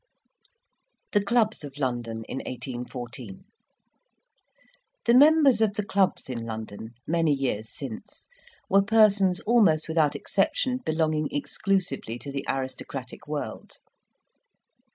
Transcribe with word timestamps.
THE 1.11 1.23
CLUBS 1.23 1.63
OF 1.63 1.77
LONDON 1.77 2.23
IN 2.23 2.37
1814 2.37 3.45
The 5.05 5.13
members 5.13 5.61
of 5.61 5.75
the 5.75 5.85
clubs 5.85 6.27
in 6.27 6.43
London, 6.43 6.95
many 7.05 7.31
years 7.31 7.69
since, 7.69 8.27
were 8.67 8.81
persons, 8.81 9.41
almost 9.41 9.87
without 9.87 10.15
exception, 10.15 10.79
belonging 10.83 11.27
exclusively 11.29 12.17
to 12.17 12.31
the 12.31 12.45
aristocratic 12.49 13.27
world. 13.27 13.77